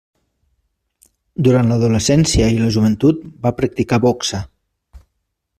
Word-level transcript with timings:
Durant 1.49 1.69
l'adolescència 1.73 2.49
i 2.55 2.57
la 2.63 2.73
joventut 2.79 3.23
va 3.47 3.55
practicar 3.63 4.05
boxa. 4.11 4.45